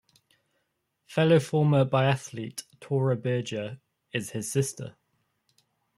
Fellow 1.05 1.39
former 1.39 1.85
biathlete 1.85 2.63
Tora 2.79 3.15
Berger 3.15 3.79
is 4.11 4.31
his 4.31 4.51
sister. 4.51 4.95